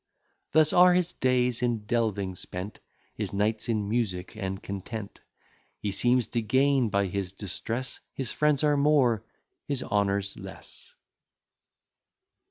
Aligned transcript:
Thus 0.51 0.73
are 0.73 0.95
his 0.95 1.13
days 1.13 1.61
in 1.61 1.85
delving 1.85 2.33
spent, 2.35 2.79
His 3.13 3.33
nights 3.33 3.69
in 3.69 3.87
music 3.87 4.35
and 4.35 4.63
content; 4.63 5.19
He 5.77 5.91
seems 5.91 6.25
to 6.29 6.41
gain 6.41 6.89
by 6.89 7.05
his 7.05 7.33
distress, 7.33 7.99
His 8.15 8.31
friends 8.31 8.63
are 8.63 8.77
more, 8.77 9.23
his 9.67 9.83
honours 9.83 10.35
less. 10.35 10.91